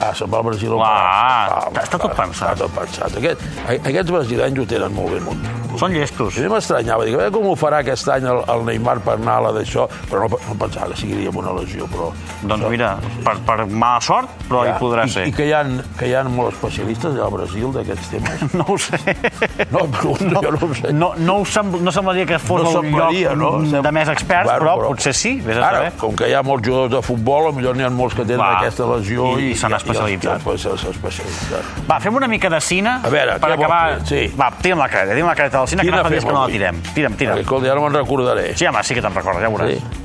Ah, 0.00 0.12
se'n 0.14 0.28
va 0.30 0.38
al 0.38 0.44
Brasil. 0.44 0.72
a 0.72 0.76
Clar, 0.76 1.68
operar-se. 1.68 1.86
està 1.88 1.98
tot 2.02 2.16
pensat. 2.16 2.50
Està 2.52 2.64
tot 2.66 2.74
pensat. 2.76 3.16
Aquest, 3.16 3.40
aquests 3.86 4.10
brasilenys 4.12 4.58
ho 4.58 4.66
tenen 4.66 4.92
molt 4.94 5.10
ben 5.14 5.22
muntat. 5.24 5.52
Són 5.76 5.92
llestos. 5.92 6.36
Mi 6.40 6.48
m'estranyava, 6.48 7.04
dic, 7.04 7.14
a 7.14 7.18
veure 7.18 7.32
com 7.34 7.46
ho 7.50 7.54
farà 7.56 7.82
aquest 7.82 8.08
any 8.08 8.24
el, 8.24 8.38
el 8.48 8.62
Neymar 8.64 8.94
per 9.04 9.14
anar 9.18 9.34
a 9.36 9.40
la 9.46 9.50
d'això, 9.52 9.84
però 10.08 10.22
no, 10.24 10.38
no 10.48 10.54
pensava 10.56 10.88
que 10.94 10.96
seguiria 11.02 11.28
amb 11.28 11.36
una 11.42 11.52
lesió, 11.58 11.84
però... 11.92 12.06
Doncs 12.48 12.64
mira, 12.72 12.94
per, 13.26 13.34
per 13.44 13.66
mala 13.68 14.00
sort, 14.00 14.30
però 14.48 14.62
hi 14.64 14.72
podrà 14.80 15.04
I, 15.04 15.10
ser. 15.12 15.26
I 15.28 15.34
que 15.36 15.44
hi 15.48 15.52
ha, 15.52 15.60
que 15.98 16.08
hi 16.08 16.14
ha 16.16 16.22
molts 16.24 16.56
especialistes 16.56 17.12
allà 17.12 17.26
al 17.26 17.34
Brasil 17.34 17.72
d'aquests 17.76 18.08
temes. 18.14 18.44
No 18.56 18.64
ho 18.72 18.78
sé. 18.80 18.96
No, 19.70 19.82
em 19.84 19.90
pregunto, 19.92 20.40
jo 20.46 20.50
no 20.54 20.62
ho 20.64 20.74
sé. 20.80 20.92
No, 20.96 21.10
no, 21.18 21.36
ho 21.42 21.44
sem 21.44 21.68
no 21.84 21.92
semblaria 21.92 22.24
que 22.26 22.38
fos 22.40 22.62
No 22.64 22.80
el 22.80 22.90
lloc 22.96 23.36
no? 23.36 23.82
de 23.82 23.92
més 23.92 24.08
experts, 24.08 24.48
Bueno, 24.48 24.62
però, 24.64 24.76
però- 24.80 24.94
potser 24.94 25.12
sí, 25.14 25.34
vés 25.44 25.58
a 25.60 25.66
Ara, 25.68 25.76
saber. 25.84 25.92
com 26.00 26.16
que 26.16 26.30
hi 26.30 26.32
ha 26.38 26.42
molts 26.46 26.64
jugadors 26.66 26.94
de 26.96 27.02
futbol, 27.04 27.50
potser 27.52 27.76
n'hi 27.76 27.84
ha 27.84 27.90
molts 27.92 28.16
que 28.16 28.24
tenen 28.24 28.40
Clar, 28.40 28.56
aquesta 28.62 28.88
lesió 28.94 29.28
i- 29.36 29.50
i, 29.50 29.52
i- 29.52 29.60
especialitzat. 29.86 30.46
I, 30.46 30.58
s'han 30.62 30.92
especialitzat. 30.92 31.70
Va, 31.88 32.00
fem 32.04 32.18
una 32.18 32.28
mica 32.28 32.50
de 32.52 32.60
cine 32.60 32.98
A 33.02 33.12
veure, 33.12 33.38
per 33.42 33.52
acabar... 33.56 33.82
Sí. 34.08 34.26
Va, 34.38 34.50
tira'm 34.62 34.82
la 34.82 34.88
careta, 34.92 35.14
tira'm 35.14 35.30
la 35.30 35.36
careta 35.38 35.62
del 35.62 35.70
cine, 35.74 35.86
Quina 35.86 35.96
que 35.96 36.02
no 36.02 36.08
fa 36.08 36.14
dies 36.16 36.26
que 36.26 36.34
no 36.34 36.42
la 36.42 36.52
tirem. 36.52 36.82
Tira'm, 36.92 37.14
Perquè, 37.14 37.24
tira'm. 37.24 37.44
escolta, 37.44 37.70
ara 37.72 37.86
me'n 37.86 38.00
recordaré. 38.00 38.50
Sí, 38.56 38.66
home, 38.66 38.82
sí 38.84 38.98
que 38.98 39.04
te'n 39.06 39.14
recordes, 39.16 39.46
ja 39.46 39.52
veuràs. 39.54 39.78
Sí. 39.78 40.04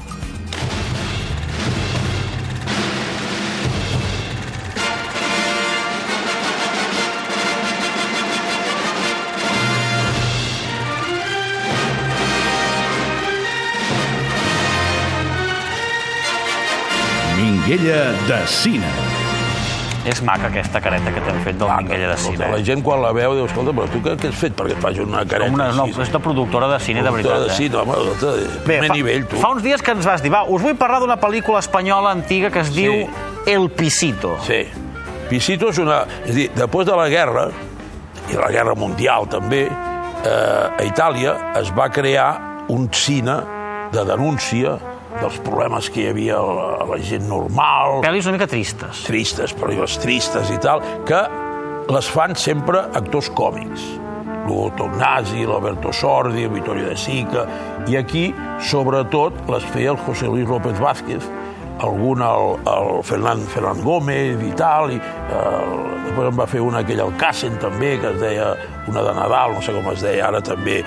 Minguella 17.37 18.11
de 18.27 18.47
Cine. 18.47 19.10
És 20.09 20.21
maca 20.25 20.47
aquesta 20.49 20.79
careta 20.81 21.11
que 21.13 21.21
t'hem 21.21 21.41
fet 21.45 21.57
del 21.59 21.69
Minguella 21.77 22.07
de 22.09 22.17
Cine. 22.17 22.47
La 22.49 22.57
eh? 22.57 22.63
gent 22.65 22.81
quan 22.81 23.03
la 23.03 23.11
veu 23.13 23.35
diu, 23.37 23.45
escolta, 23.45 23.73
però 23.77 23.85
tu 23.91 23.99
què, 24.01 24.15
què 24.17 24.31
has 24.31 24.39
fet 24.39 24.55
perquè 24.57 24.73
et 24.73 24.81
faci 24.81 25.03
una 25.03 25.21
careta 25.29 25.53
Una, 25.53 25.67
no, 25.77 25.85
és 25.91 26.09
de 26.11 26.21
productora 26.23 26.67
de 26.71 26.79
cine, 26.81 27.03
de 27.05 27.11
veritat. 27.13 27.43
De 27.45 27.51
Eh? 27.51 27.57
cine, 27.59 27.77
home, 27.77 27.97
escolta, 28.15 28.31
Bé, 28.65 28.79
fa, 28.87 28.93
nivell, 28.95 29.27
tu. 29.29 29.37
fa 29.43 29.51
uns 29.53 29.61
dies 29.61 29.81
que 29.85 29.91
ens 29.93 30.05
vas 30.09 30.23
dir, 30.25 30.31
va, 30.33 30.41
us 30.49 30.61
vull 30.65 30.73
parlar 30.79 30.99
d'una 31.03 31.19
pel·lícula 31.21 31.59
espanyola 31.61 32.15
antiga 32.17 32.49
que 32.49 32.63
es 32.65 32.73
diu 32.73 33.05
El 33.45 33.69
Pisito. 33.69 34.37
Sí. 34.47 34.63
Pisito 35.29 35.69
és 35.69 35.77
una... 35.77 36.01
És 36.25 36.33
dir, 36.35 36.49
després 36.57 36.87
de 36.89 36.95
la 36.97 37.07
guerra, 37.09 37.45
i 38.31 38.39
la 38.41 38.49
guerra 38.51 38.73
mundial 38.75 39.29
també, 39.29 39.67
eh, 39.69 40.81
a 40.81 40.83
Itàlia 40.83 41.35
es 41.61 41.69
va 41.77 41.89
crear 41.93 42.65
un 42.69 42.89
cine 42.91 43.37
de 43.93 44.03
denúncia 44.05 44.79
dels 45.19 45.39
problemes 45.45 45.89
que 45.91 46.05
hi 46.05 46.09
havia 46.11 46.37
a 46.39 46.53
la, 46.55 46.67
a 46.83 46.87
la 46.91 46.99
gent 47.03 47.27
normal, 47.29 47.99
Pel·lis 48.05 48.29
una 48.29 48.37
mica 48.37 48.49
tristes. 48.51 49.03
tristes, 49.07 49.55
pel·lícules 49.57 49.97
tristes 50.01 50.53
i 50.53 50.59
tal, 50.63 50.83
que 51.07 51.21
les 51.91 52.07
fan 52.13 52.37
sempre 52.39 52.85
actors 52.97 53.31
còmics. 53.35 53.83
Lugo 54.47 54.71
Tognazzi, 54.77 55.45
l'Alberto 55.45 55.91
Sordi, 55.93 56.47
el 56.47 56.53
Vittorio 56.55 56.87
de 56.89 56.97
Sica, 56.97 57.45
i 57.87 57.97
aquí, 57.99 58.31
sobretot, 58.71 59.37
les 59.51 59.67
feia 59.73 59.93
el 59.93 60.01
José 60.01 60.29
Luis 60.31 60.49
López 60.49 60.79
Vázquez, 60.81 61.27
algun 61.81 62.21
el, 62.25 62.57
el 62.69 63.03
Fernand, 63.05 63.45
Ferran 63.49 63.81
Gómez 63.85 64.41
i 64.45 64.51
tal, 64.57 64.93
i 64.93 64.99
eh, 64.99 65.61
després 66.07 66.29
en 66.29 66.37
va 66.37 66.47
fer 66.49 66.61
una 66.65 66.81
aquella 66.81 67.07
al 67.07 67.15
Cassen 67.21 67.57
també, 67.61 67.95
que 68.01 68.11
es 68.13 68.19
deia 68.21 68.51
una 68.89 69.05
de 69.05 69.15
Nadal, 69.17 69.55
no 69.57 69.63
sé 69.65 69.73
com 69.75 69.89
es 69.93 70.03
deia 70.05 70.27
ara 70.29 70.41
també, 70.45 70.81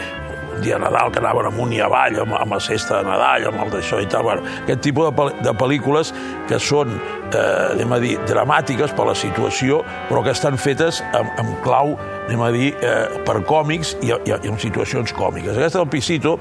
un 0.54 0.62
dia 0.62 0.78
Nadal 0.78 1.12
que 1.12 1.20
anaven 1.22 1.48
amunt 1.50 1.72
i 1.74 1.80
avall 1.84 2.20
amb, 2.22 2.36
amb 2.38 2.56
la 2.56 2.60
cesta 2.62 3.00
de 3.00 3.08
Nadal, 3.08 3.48
amb 3.50 3.62
el 3.64 3.72
d'això 3.74 4.00
i 4.02 4.08
tal. 4.10 4.26
Bueno, 4.28 4.44
aquest 4.64 4.82
tipus 4.86 5.10
de, 5.10 5.28
de 5.44 5.54
pel·lícules 5.58 6.12
que 6.48 6.60
són, 6.62 6.96
eh, 7.30 7.44
anem 7.74 7.94
a 7.94 8.00
dir, 8.02 8.14
dramàtiques 8.28 8.94
per 8.96 9.08
la 9.10 9.16
situació, 9.18 9.82
però 10.08 10.24
que 10.24 10.34
estan 10.34 10.58
fetes 10.60 11.02
amb, 11.12 11.32
amb 11.42 11.56
clau, 11.66 11.96
anem 12.26 12.44
a 12.44 12.52
dir, 12.54 12.72
eh, 12.80 13.22
per 13.26 13.40
còmics 13.48 13.96
i, 14.02 14.12
i, 14.14 14.34
i 14.34 14.52
en 14.52 14.60
situacions 14.62 15.14
còmiques. 15.16 15.56
Aquesta 15.56 15.82
del 15.82 15.90
Pisito 15.92 16.38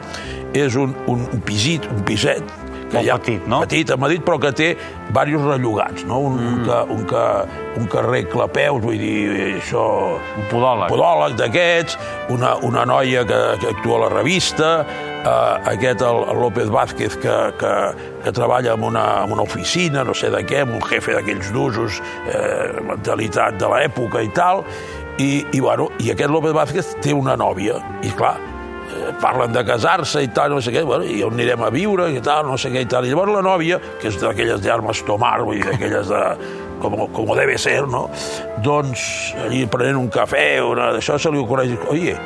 és 0.54 0.78
un, 0.80 0.96
un 1.12 1.26
pisit, 1.46 1.90
un 1.92 2.06
piset, 2.08 2.63
que 2.94 3.02
Molt 3.02 3.12
ha, 3.12 3.18
petit, 3.20 3.48
no? 3.50 3.62
Petit, 3.66 3.92
a 3.94 3.98
Madrid, 3.98 4.22
però 4.26 4.38
que 4.42 4.52
té 4.56 4.70
diversos 5.10 5.48
rellogats, 5.48 6.06
no? 6.10 6.20
Un, 6.30 6.38
mm. 6.38 6.66
que, 6.68 6.78
un, 6.94 7.06
que, 7.10 7.24
un 7.82 7.90
que 7.90 8.00
arregla 8.04 8.48
peus, 8.54 8.84
vull 8.84 9.00
dir, 9.02 9.16
això... 9.58 9.86
Un 10.38 10.48
podòleg. 10.52 10.94
Podòleg 10.94 11.38
d'aquests, 11.42 11.98
una, 12.34 12.56
una 12.66 12.86
noia 12.90 13.26
que, 13.30 13.42
que 13.62 13.74
actua 13.74 13.98
a 13.98 14.04
la 14.06 14.12
revista, 14.14 14.72
eh, 14.86 15.74
aquest, 15.74 16.06
el, 16.06 16.24
el 16.30 16.42
López 16.46 16.72
Vázquez, 16.74 17.18
que, 17.18 17.38
que, 17.60 17.76
que 18.24 18.36
treballa 18.36 18.78
en 18.78 18.86
una, 18.86 19.06
en 19.24 19.34
una 19.34 19.46
oficina, 19.48 20.06
no 20.06 20.14
sé 20.18 20.30
de 20.34 20.44
què, 20.48 20.64
amb 20.68 20.78
un 20.78 20.86
jefe 20.90 21.18
d'aquells 21.18 21.54
d'usos, 21.56 22.02
eh, 22.30 22.84
mentalitat 22.94 23.58
de 23.62 23.74
l'època 23.74 24.24
i 24.24 24.34
tal, 24.38 24.66
i, 25.18 25.44
i, 25.52 25.60
bueno, 25.62 25.92
i 26.02 26.14
aquest 26.14 26.34
López 26.34 26.54
Vázquez 26.56 26.96
té 27.02 27.14
una 27.14 27.38
nòvia, 27.40 27.82
i 28.06 28.14
clar, 28.18 28.38
parlen 29.22 29.54
de 29.54 29.64
casar-se 29.68 30.24
i 30.24 30.30
tal, 30.34 30.56
no 30.56 30.62
sé 30.64 30.74
què, 30.74 30.84
bueno, 30.88 31.08
i 31.08 31.24
on 31.26 31.38
anirem 31.38 31.64
a 31.66 31.72
viure 31.74 32.10
i 32.14 32.22
tal, 32.24 32.48
no 32.50 32.58
sé 32.60 32.72
què 32.74 32.84
i 32.86 32.90
tal. 32.90 33.06
I 33.06 33.14
llavors 33.14 33.36
la 33.36 33.44
nòvia, 33.46 33.80
que 34.02 34.10
és 34.12 34.20
d'aquelles 34.22 34.62
d'armes 34.64 35.04
tomar, 35.08 35.40
vull 35.44 35.60
dir, 35.60 35.72
d'aquelles 35.72 36.14
de... 36.14 36.24
Com, 36.84 36.98
com 37.16 37.30
debe 37.38 37.54
ser, 37.56 37.86
no? 37.88 38.10
Doncs, 38.60 39.04
allí 39.46 39.62
prenent 39.72 39.96
un 40.02 40.10
cafè, 40.12 40.58
una 40.68 40.90
d'això, 40.92 41.16
se 41.16 41.32
li 41.32 41.40
ocorreix, 41.40 41.78
oye, 41.94 42.18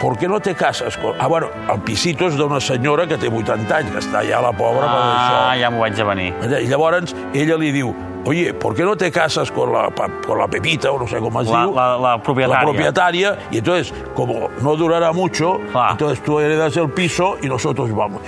¿por 0.00 0.18
qué 0.18 0.26
no 0.26 0.40
te 0.40 0.56
casas 0.56 0.96
con...? 0.96 1.14
Ah, 1.20 1.28
bueno, 1.28 1.52
el 1.70 1.78
pisito 1.86 2.26
és 2.26 2.34
d'una 2.34 2.58
senyora 2.58 3.06
que 3.06 3.14
té 3.14 3.30
80 3.30 3.76
anys, 3.76 3.92
que 3.94 4.02
està 4.02 4.24
allà 4.24 4.40
la 4.42 4.50
pobra 4.50 4.88
per 4.88 5.04
això. 5.04 5.36
Ah, 5.44 5.54
ja 5.60 5.70
m'ho 5.70 5.84
vaig 5.84 6.00
a 6.02 6.08
venir. 6.08 6.32
I 6.42 6.66
llavors 6.66 7.14
ella 7.30 7.60
li 7.62 7.70
diu, 7.78 7.94
oye, 8.24 8.54
¿por 8.54 8.74
qué 8.74 8.82
no 8.82 8.96
te 8.96 9.10
casas 9.10 9.50
con 9.50 9.72
la, 9.72 9.90
con 10.26 10.38
la 10.38 10.48
Pepita, 10.48 10.90
o 10.90 10.98
no 10.98 11.06
sé 11.06 11.18
cómo 11.18 11.40
es 11.40 11.48
La, 11.48 11.66
la, 11.66 11.98
la 11.98 12.22
propietària. 12.22 12.48
la 12.48 12.60
propietaria, 12.60 13.38
y 13.50 13.58
entonces, 13.58 13.92
como 14.14 14.48
no 14.60 14.76
durará 14.76 15.12
mucho, 15.12 15.58
Clar. 15.72 15.92
entonces 15.92 16.22
tú 16.22 16.38
heredas 16.40 16.76
el 16.76 16.90
piso 16.90 17.36
y 17.42 17.46
nosotros 17.46 17.94
vamos. 17.94 18.22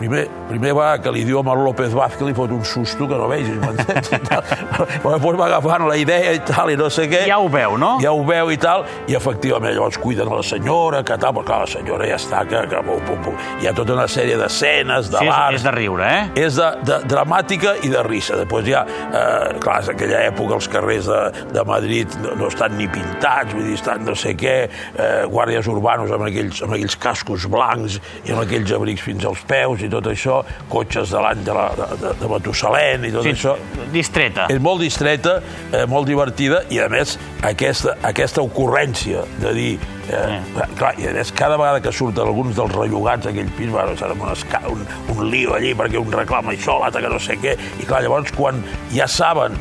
Primer, 0.00 0.24
primer 0.48 0.72
va 0.76 0.90
que 1.02 1.12
li 1.14 1.22
diu 1.28 1.40
amb 1.40 1.52
el 1.52 1.62
López 1.66 1.94
Vázquez, 1.96 2.24
li 2.28 2.34
fot 2.36 2.52
un 2.54 2.64
susto 2.66 3.06
que 3.10 3.18
no 3.20 3.28
vegis, 3.30 3.56
m'entens? 3.60 4.10
Però 4.10 5.12
després 5.14 5.38
va 5.38 5.48
agafant 5.50 5.86
la 5.88 5.96
idea 6.00 6.34
i 6.36 6.40
tal, 6.46 6.72
i 6.72 6.78
no 6.80 6.88
sé 6.92 7.06
què. 7.10 7.24
Ja 7.28 7.40
ho 7.42 7.48
veu, 7.52 7.76
no? 7.80 7.92
Ja 8.02 8.14
ho 8.16 8.22
veu 8.26 8.52
i 8.54 8.58
tal, 8.60 8.86
i 9.10 9.16
efectivament 9.18 9.74
llavors 9.76 9.98
cuiden 10.00 10.30
la 10.32 10.42
senyora, 10.46 11.02
que 11.06 11.18
tal, 11.20 11.34
però 11.36 11.46
clar, 11.46 11.60
la 11.66 11.70
senyora 11.70 12.08
ja 12.08 12.18
està, 12.20 12.42
que, 12.48 12.62
que 12.70 12.82
pum, 12.86 13.02
pum, 13.08 13.20
pum. 13.26 13.38
hi 13.60 13.68
ha 13.68 13.74
tota 13.76 13.96
una 13.96 14.06
sèrie 14.10 14.38
d'escenes, 14.40 15.10
de 15.12 15.20
Sí, 15.20 15.28
és, 15.28 15.60
és 15.60 15.66
de 15.66 15.74
riure, 15.76 16.08
eh? 16.08 16.46
és 16.46 16.56
de, 16.56 16.70
de, 16.86 17.00
dramàtica 17.10 17.76
i 17.84 17.92
de 17.92 18.04
risa. 18.06 18.38
Després 18.40 18.68
ja, 18.70 18.84
eh, 19.10 19.58
clar, 19.60 19.80
és 19.84 19.92
aquella 19.92 20.24
època 20.30 20.56
els 20.56 20.70
carrers 20.72 21.10
de, 21.10 21.20
de 21.52 21.66
Madrid 21.68 22.16
no, 22.24 22.34
no 22.40 22.50
estan 22.50 22.76
ni 22.78 22.88
pintats, 22.90 23.52
vull 23.52 23.68
dir, 23.68 23.76
estan 23.78 24.06
no 24.06 24.16
sé 24.18 24.34
què, 24.38 24.56
eh, 24.70 25.10
guàrdies 25.30 25.68
urbanos 25.70 26.12
amb 26.16 26.28
aquells, 26.30 26.64
amb 26.64 26.78
aquells 26.78 26.96
cascos 27.00 27.46
blancs 27.50 28.00
i 28.24 28.34
amb 28.34 28.44
aquells 28.46 28.72
abrics 28.76 29.04
fins 29.04 29.26
als 29.28 29.44
peus 29.50 29.84
i 29.84 29.89
tot 29.92 30.06
això, 30.10 30.40
cotxes 30.72 31.10
de 31.14 31.20
l'any 31.22 31.44
de, 31.46 31.54
la, 31.56 31.68
de, 31.78 31.88
de, 32.02 32.12
de 32.20 32.30
Matusalén 32.30 33.04
i 33.08 33.12
tot 33.14 33.26
Sí, 33.28 33.34
això. 33.36 33.56
distreta. 33.92 34.46
És 34.52 34.60
molt 34.62 34.80
distreta, 34.84 35.38
eh, 35.72 35.84
molt 35.90 36.06
divertida 36.08 36.62
i, 36.70 36.78
a 36.80 36.88
més, 36.92 37.16
aquesta, 37.46 37.96
aquesta 38.02 38.42
ocurrència 38.46 39.24
de 39.42 39.54
dir... 39.56 39.72
Eh, 40.10 40.40
clar, 40.74 40.94
I, 40.98 41.04
a 41.06 41.12
més, 41.14 41.28
cada 41.38 41.54
vegada 41.60 41.78
que 41.84 41.92
surten 41.94 42.26
alguns 42.26 42.56
dels 42.58 42.72
rellogats 42.74 43.28
d'aquell 43.28 43.50
pis, 43.54 43.68
bueno, 43.70 43.92
serà 43.94 44.16
un, 44.16 44.24
esca, 44.32 44.58
un, 44.66 44.80
un 45.14 45.20
lío 45.30 45.54
allí 45.54 45.70
perquè 45.78 46.00
un 46.00 46.10
reclama 46.10 46.50
això, 46.56 46.80
l'altre 46.82 47.04
que 47.04 47.12
no 47.12 47.20
sé 47.22 47.36
què, 47.38 47.54
i 47.78 47.86
clar, 47.86 48.00
llavors 48.02 48.32
quan 48.34 48.58
ja 48.90 49.06
saben 49.06 49.54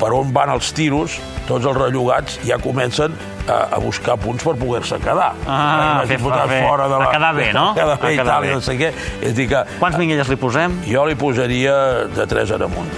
per 0.00 0.12
on 0.16 0.32
van 0.32 0.50
els 0.54 0.72
tiros, 0.76 1.18
tots 1.48 1.66
els 1.66 1.76
rellogats 1.76 2.38
ja 2.46 2.56
comencen 2.62 3.12
a, 3.50 3.56
a 3.76 3.78
buscar 3.82 4.16
punts 4.20 4.44
per 4.46 4.54
poder-se 4.56 4.96
quedar. 5.02 5.32
Ah, 5.46 6.02
fer 6.08 6.18
fotent 6.22 6.48
fer- 6.48 6.62
fora 6.66 6.86
de 6.88 6.94
a 6.96 6.98
la... 7.02 7.10
quedar 7.12 7.34
bé, 7.36 7.48
no? 7.52 7.66
A 7.74 7.74
quedar 7.76 7.96
A 7.98 8.00
bé 8.06 8.12
i 8.14 8.16
quedar 8.18 8.32
tal, 8.34 8.42
bé. 8.46 8.54
no 8.54 8.60
sé 8.64 8.76
què. 8.80 8.90
És 9.20 9.32
a 9.32 9.36
dir 9.36 9.48
que 9.50 9.62
Quants 9.80 9.98
minguelles 10.00 10.28
li 10.32 10.36
posem? 10.40 10.78
jo 10.88 11.04
li 11.08 11.16
posaria 11.20 11.74
de 12.16 12.26
3 12.26 12.56
en 12.58 12.66
amunt. 12.68 12.90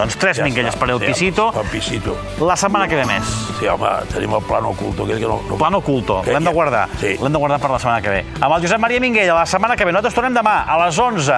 Doncs 0.00 0.16
tres 0.16 0.38
minguelles 0.42 0.74
per 0.80 0.88
el 0.90 0.98
Sí, 0.98 1.06
Pisito. 1.10 1.50
Per 1.52 1.62
Pisito. 1.68 2.14
La 2.40 2.56
setmana 2.56 2.86
que 2.88 2.96
ve 2.96 3.04
més. 3.04 3.26
Sí, 3.58 3.68
home, 3.68 3.90
tenim 4.10 4.32
el 4.34 4.42
plano 4.48 4.70
oculto, 4.72 5.04
que 5.06 5.18
no... 5.20 5.36
no... 5.48 5.58
Plan 5.60 5.74
oculto. 5.76 6.22
Que 6.24 6.32
L'hem 6.32 6.42
de 6.46 6.48
ja- 6.48 6.54
guardar. 6.56 6.86
Sí. 6.98 7.12
L'hem 7.20 7.32
de 7.36 7.38
guardar 7.42 7.58
per 7.60 7.70
la 7.74 7.78
setmana 7.82 8.00
que 8.00 8.14
ve. 8.14 8.22
Amb 8.40 8.54
el 8.56 8.62
Josep 8.64 8.80
Maria 8.80 9.00
Minguella, 9.04 9.34
la 9.36 9.44
setmana 9.46 9.76
que 9.76 9.84
ve. 9.84 9.92
Nosaltres 9.92 10.16
tornem 10.16 10.34
demà 10.38 10.54
a 10.64 10.78
les 10.86 10.98
11 10.98 11.36